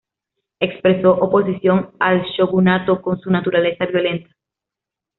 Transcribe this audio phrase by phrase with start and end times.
[0.59, 4.35] Expresó oposición al shogunato con su naturaleza violenta.